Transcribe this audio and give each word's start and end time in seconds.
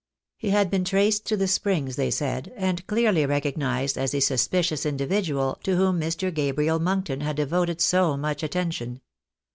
He 0.39 0.49
had 0.49 0.71
been 0.71 0.83
traced 0.83 1.27
to 1.27 1.37
the 1.37 1.47
Springs, 1.47 1.95
they 1.95 2.09
said, 2.09 2.51
and 2.57 2.87
clearly 2.87 3.21
recog 3.27 3.55
nised 3.55 3.97
as 3.97 4.09
the 4.13 4.19
suspicious 4.19 4.83
individual 4.83 5.59
to 5.63 5.75
whom 5.75 6.01
Mr. 6.01 6.33
Gabriel 6.33 6.79
Monkton 6.79 7.21
had 7.21 7.35
devoted 7.35 7.79
so 7.79 8.17
much 8.17 8.41
attention. 8.41 9.01